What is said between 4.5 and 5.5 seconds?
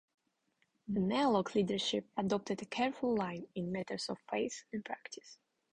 and practice.